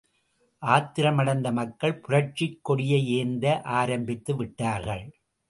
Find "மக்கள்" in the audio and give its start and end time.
1.51-1.99